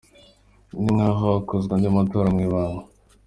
[0.81, 2.83] Ni nkaho hakozwe andi matora mu ibanga.